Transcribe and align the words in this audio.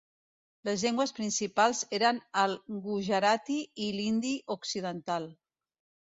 Les 0.67 0.83
llengües 0.83 1.11
principals 1.17 1.81
eren 1.97 2.21
el 2.43 2.55
gujarati 2.85 3.57
i 3.89 3.91
l'hindi 3.97 4.31
occidental. 4.57 5.29